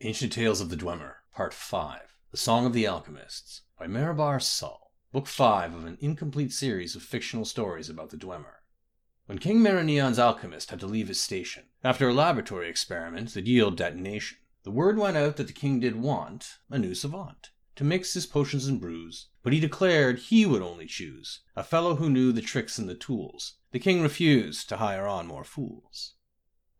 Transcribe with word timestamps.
Ancient 0.00 0.32
Tales 0.32 0.60
of 0.60 0.70
the 0.70 0.76
Dwemer, 0.76 1.14
Part 1.34 1.52
5 1.52 2.14
The 2.30 2.36
Song 2.36 2.64
of 2.64 2.72
the 2.72 2.86
Alchemists 2.86 3.62
by 3.76 3.88
Marobar 3.88 4.40
Sul, 4.40 4.92
Book 5.10 5.26
5 5.26 5.74
of 5.74 5.84
an 5.86 5.98
incomplete 6.00 6.52
series 6.52 6.94
of 6.94 7.02
fictional 7.02 7.44
stories 7.44 7.90
about 7.90 8.10
the 8.10 8.16
Dwemer. 8.16 8.62
When 9.26 9.40
King 9.40 9.60
Maraneon's 9.60 10.20
alchemist 10.20 10.70
had 10.70 10.78
to 10.78 10.86
leave 10.86 11.08
his 11.08 11.20
station, 11.20 11.64
after 11.82 12.08
a 12.08 12.14
laboratory 12.14 12.68
experiment 12.68 13.34
that 13.34 13.48
yielded 13.48 13.78
detonation, 13.78 14.38
the 14.62 14.70
word 14.70 14.98
went 14.98 15.16
out 15.16 15.36
that 15.36 15.48
the 15.48 15.52
king 15.52 15.80
did 15.80 15.96
want 15.96 16.58
a 16.70 16.78
new 16.78 16.94
savant 16.94 17.50
to 17.74 17.82
mix 17.82 18.14
his 18.14 18.24
potions 18.24 18.68
and 18.68 18.80
brews, 18.80 19.26
but 19.42 19.52
he 19.52 19.58
declared 19.58 20.20
he 20.20 20.46
would 20.46 20.62
only 20.62 20.86
choose 20.86 21.40
a 21.56 21.64
fellow 21.64 21.96
who 21.96 22.08
knew 22.08 22.30
the 22.30 22.40
tricks 22.40 22.78
and 22.78 22.88
the 22.88 22.94
tools. 22.94 23.54
The 23.72 23.80
king 23.80 24.00
refused 24.00 24.68
to 24.68 24.76
hire 24.76 25.08
on 25.08 25.26
more 25.26 25.42
fools. 25.42 26.14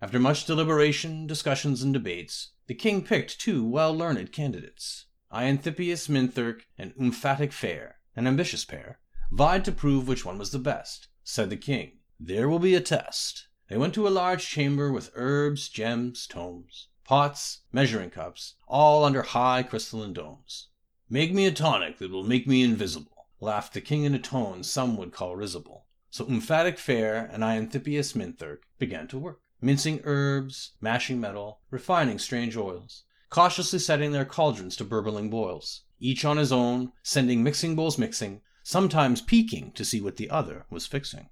After 0.01 0.21
much 0.21 0.45
deliberation, 0.45 1.27
discussions, 1.27 1.83
and 1.83 1.93
debates, 1.93 2.53
the 2.69 2.75
king 2.75 3.03
picked 3.03 3.41
two 3.41 3.65
well 3.65 3.93
learned 3.93 4.31
candidates. 4.31 5.07
Ianthippius 5.33 6.09
Minthirk 6.09 6.61
and 6.79 6.95
Umfatic 6.97 7.53
Fair, 7.53 7.97
an 8.15 8.29
ambitious 8.29 8.65
pair, 8.65 9.01
vied 9.33 9.65
to 9.65 9.73
prove 9.73 10.07
which 10.07 10.25
one 10.25 10.39
was 10.39 10.53
the 10.53 10.61
best. 10.61 11.09
Said 11.25 11.51
the 11.51 11.57
king, 11.57 11.99
There 12.21 12.49
will 12.49 12.61
be 12.61 12.77
a 12.77 12.81
test. 12.81 13.49
They 13.67 13.77
went 13.77 13.93
to 13.95 14.07
a 14.07 14.09
large 14.09 14.47
chamber 14.47 14.93
with 14.93 15.11
herbs, 15.17 15.69
gems, 15.69 16.29
tomes, 16.29 16.87
pots, 17.03 17.63
measuring 17.73 18.11
cups, 18.11 18.55
all 18.69 19.03
under 19.03 19.23
high 19.23 19.65
crystalline 19.65 20.13
domes. 20.13 20.69
Make 21.11 21.35
me 21.35 21.45
a 21.45 21.51
tonic 21.51 21.99
that 21.99 22.13
will 22.13 22.23
make 22.23 22.47
me 22.47 22.63
invisible, 22.63 23.27
laughed 23.41 23.75
the 23.75 23.81
king 23.81 24.05
in 24.05 24.15
a 24.15 24.21
tone 24.21 24.63
some 24.63 24.97
would 24.97 25.11
call 25.11 25.35
risible. 25.35 25.87
So 26.09 26.25
Umfatic 26.25 26.79
Fair 26.79 27.29
and 27.33 27.43
Ianthippius 27.43 28.15
Minthirk 28.15 28.61
began 28.79 29.09
to 29.09 29.19
work 29.19 29.41
mincing 29.61 30.01
herbs, 30.05 30.73
mashing 30.81 31.21
metal, 31.21 31.61
refining 31.71 32.19
strange 32.19 32.57
oils, 32.57 33.05
cautiously 33.31 33.79
setting 33.79 34.13
their 34.13 34.25
cauldrons 34.25 34.77
to 34.77 34.85
burbling 34.85 35.31
boils, 35.31 35.83
each 36.01 36.25
on 36.25 36.37
his 36.37 36.53
own, 36.53 36.93
sending 37.03 37.43
mixing 37.43 37.75
bowls 37.75 37.99
mixing, 37.99 38.41
sometimes 38.63 39.21
peeking 39.21 39.73
to 39.73 39.85
see 39.85 40.01
what 40.01 40.17
the 40.17 40.31
other 40.31 40.67
was 40.71 40.87
fixing. 40.87 41.29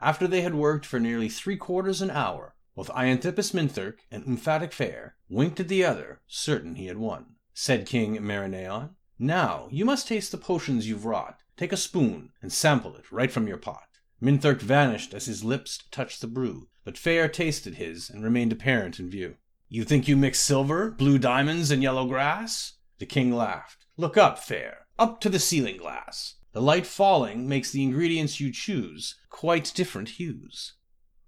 After 0.00 0.26
they 0.26 0.40
had 0.40 0.54
worked 0.54 0.86
for 0.86 0.98
nearly 0.98 1.28
three 1.28 1.56
quarters 1.56 2.00
an 2.00 2.10
hour, 2.10 2.54
both 2.74 2.88
Ianthippus 2.90 3.52
Minthirk 3.52 3.98
and 4.10 4.24
Umfatic 4.24 4.72
Fair 4.72 5.16
winked 5.28 5.60
at 5.60 5.68
the 5.68 5.84
other, 5.84 6.20
certain 6.26 6.76
he 6.76 6.86
had 6.86 6.98
won. 6.98 7.34
Said 7.52 7.86
King 7.86 8.16
Maraneon, 8.18 8.94
Now 9.18 9.68
you 9.70 9.84
must 9.84 10.08
taste 10.08 10.32
the 10.32 10.38
potions 10.38 10.88
you've 10.88 11.04
wrought. 11.04 11.40
Take 11.56 11.72
a 11.72 11.76
spoon 11.76 12.30
and 12.40 12.50
sample 12.50 12.96
it 12.96 13.12
right 13.12 13.30
from 13.30 13.46
your 13.46 13.58
pot. 13.58 13.89
Minthirk 14.22 14.60
vanished 14.60 15.14
as 15.14 15.26
his 15.26 15.42
lips 15.42 15.78
touched 15.90 16.20
the 16.20 16.26
brew, 16.26 16.68
but 16.84 16.98
Fair 16.98 17.26
tasted 17.26 17.76
his 17.76 18.10
and 18.10 18.22
remained 18.22 18.52
apparent 18.52 18.98
in 18.98 19.08
view. 19.08 19.36
You 19.68 19.84
think 19.84 20.08
you 20.08 20.16
mix 20.16 20.40
silver, 20.40 20.90
blue 20.90 21.18
diamonds, 21.18 21.70
and 21.70 21.82
yellow 21.82 22.06
grass? 22.06 22.74
The 22.98 23.06
king 23.06 23.32
laughed. 23.32 23.86
Look 23.96 24.18
up, 24.18 24.38
Fair, 24.38 24.86
up 24.98 25.20
to 25.20 25.28
the 25.30 25.38
ceiling 25.38 25.78
glass. 25.78 26.34
The 26.52 26.60
light 26.60 26.86
falling 26.86 27.48
makes 27.48 27.70
the 27.70 27.82
ingredients 27.82 28.40
you 28.40 28.52
choose 28.52 29.14
quite 29.30 29.72
different 29.74 30.10
hues. 30.10 30.74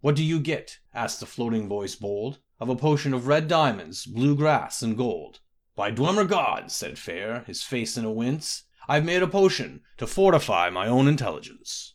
What 0.00 0.16
do 0.16 0.24
you 0.24 0.40
get? 0.40 0.80
asked 0.92 1.20
the 1.20 1.26
floating 1.26 1.68
voice 1.68 1.94
bold. 1.94 2.40
Of 2.60 2.68
a 2.68 2.76
potion 2.76 3.14
of 3.14 3.26
red 3.26 3.48
diamonds, 3.48 4.04
blue 4.04 4.36
grass, 4.36 4.82
and 4.82 4.96
gold. 4.96 5.40
By 5.74 5.90
Dwemer 5.92 6.28
gods, 6.28 6.76
said 6.76 6.98
Fair, 6.98 7.44
his 7.46 7.62
face 7.62 7.96
in 7.96 8.04
a 8.04 8.12
wince, 8.12 8.64
I've 8.86 9.04
made 9.04 9.22
a 9.22 9.28
potion 9.28 9.80
to 9.96 10.06
fortify 10.06 10.68
my 10.68 10.88
own 10.88 11.08
intelligence. 11.08 11.94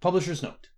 Publisher's 0.00 0.42
note. 0.42 0.70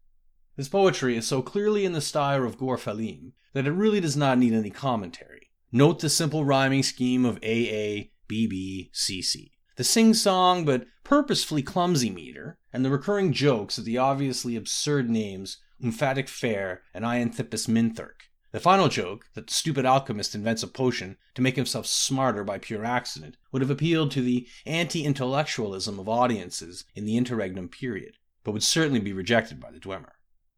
This 0.57 0.69
poetry 0.69 1.17
is 1.17 1.27
so 1.27 1.43
clearly 1.43 1.85
in 1.85 1.93
the 1.93 2.01
style 2.01 2.45
of 2.45 2.59
Gor 2.59 2.77
Felim 2.77 3.33
that 3.53 3.67
it 3.67 3.73
really 3.73 4.01
does 4.01 4.17
not 4.17 4.39
need 4.39 4.53
any 4.53 4.71
commentary. 4.71 5.51
Note 5.73 6.01
the 6.01 6.09
simple 6.09 6.45
rhyming 6.45 6.83
scheme 6.83 7.25
of 7.25 7.37
AA, 7.37 8.11
BB, 8.29 8.91
CC. 8.93 9.51
The 9.77 9.85
sing 9.85 10.15
song 10.15 10.65
but 10.65 10.87
purposefully 11.05 11.63
clumsy 11.63 12.11
meter, 12.11 12.59
and 12.73 12.85
the 12.85 12.91
recurring 12.91 13.33
jokes 13.33 13.79
of 13.79 13.85
the 13.85 13.99
obviously 13.99 14.57
absurd 14.57 15.09
names 15.11 15.59
Umfatic 15.83 16.29
Fair 16.29 16.83
and 16.93 17.05
Ianthippius 17.05 17.69
Minthirk. 17.69 18.23
The 18.51 18.61
final 18.61 18.89
joke, 18.89 19.27
that 19.35 19.47
the 19.47 19.55
stupid 19.55 19.85
alchemist 19.85 20.35
invents 20.35 20.63
a 20.63 20.69
potion 20.69 21.19
to 21.35 21.43
make 21.43 21.57
himself 21.57 21.87
smarter 21.87 22.45
by 22.45 22.59
pure 22.59 22.85
accident, 22.85 23.37
would 23.53 23.63
have 23.63 23.71
appealed 23.71 24.11
to 24.13 24.23
the 24.23 24.49
anti 24.65 25.05
intellectualism 25.05 25.99
of 25.99 26.09
audiences 26.09 26.85
in 26.95 27.05
the 27.05 27.17
interregnum 27.17 27.69
period, 27.69 28.15
but 28.49 28.53
would 28.53 28.63
certainly 28.63 28.99
be 28.99 29.13
rejected 29.13 29.61
by 29.61 29.71
the 29.71 29.79
Dwemer. 29.79 30.13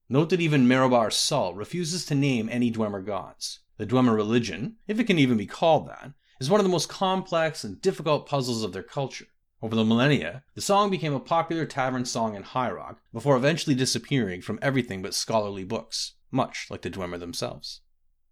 Note 0.09 0.31
that 0.31 0.41
even 0.41 0.69
Marobar 0.69 1.13
Sul 1.13 1.55
refuses 1.55 2.05
to 2.05 2.15
name 2.15 2.49
any 2.49 2.71
Dwemer 2.71 3.05
gods. 3.05 3.59
The 3.79 3.87
Dwemer 3.87 4.15
religion, 4.15 4.77
if 4.87 5.01
it 5.01 5.09
can 5.09 5.19
even 5.19 5.37
be 5.37 5.47
called 5.47 5.89
that, 5.89 6.13
is 6.41 6.49
one 6.49 6.61
of 6.61 6.65
the 6.65 6.71
most 6.71 6.89
complex 6.89 7.65
and 7.65 7.83
difficult 7.83 8.29
puzzles 8.29 8.63
of 8.63 8.73
their 8.73 8.85
culture. 8.85 9.27
Over 9.61 9.75
the 9.75 9.85
millennia, 9.85 10.45
the 10.55 10.61
song 10.61 10.89
became 10.89 11.15
a 11.15 11.19
popular 11.19 11.67
tavern 11.67 12.05
song 12.05 12.37
in 12.37 12.45
High 12.45 12.71
Rock 12.71 13.01
before 13.13 13.35
eventually 13.37 13.75
disappearing 13.75 14.41
from 14.41 14.61
everything 14.63 15.03
but 15.03 15.13
scholarly 15.13 15.65
books, 15.65 16.13
much 16.31 16.69
like 16.71 16.83
the 16.83 16.91
Dwemer 16.91 17.19
themselves. 17.19 17.81